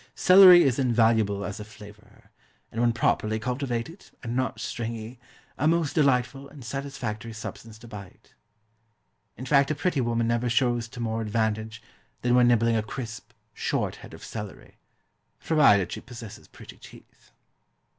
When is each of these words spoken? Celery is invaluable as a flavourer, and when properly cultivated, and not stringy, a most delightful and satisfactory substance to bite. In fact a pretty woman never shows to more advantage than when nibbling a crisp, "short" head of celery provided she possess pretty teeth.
Celery 0.15 0.63
is 0.63 0.79
invaluable 0.79 1.45
as 1.45 1.59
a 1.59 1.63
flavourer, 1.63 2.31
and 2.71 2.81
when 2.81 2.91
properly 2.91 3.37
cultivated, 3.37 4.09
and 4.23 4.35
not 4.35 4.59
stringy, 4.59 5.19
a 5.59 5.67
most 5.67 5.93
delightful 5.93 6.49
and 6.49 6.65
satisfactory 6.65 7.33
substance 7.33 7.77
to 7.77 7.87
bite. 7.87 8.33
In 9.37 9.45
fact 9.45 9.69
a 9.69 9.75
pretty 9.75 10.01
woman 10.01 10.27
never 10.27 10.49
shows 10.49 10.87
to 10.87 10.99
more 10.99 11.21
advantage 11.21 11.83
than 12.23 12.33
when 12.33 12.47
nibbling 12.47 12.75
a 12.75 12.81
crisp, 12.81 13.31
"short" 13.53 13.97
head 13.97 14.15
of 14.15 14.23
celery 14.23 14.77
provided 15.39 15.91
she 15.91 16.01
possess 16.01 16.47
pretty 16.47 16.77
teeth. 16.77 17.29